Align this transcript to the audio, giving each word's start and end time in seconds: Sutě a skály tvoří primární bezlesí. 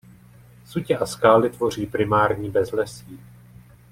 Sutě 0.65 0.97
a 0.97 1.05
skály 1.05 1.49
tvoří 1.49 1.85
primární 1.85 2.49
bezlesí. 2.49 3.19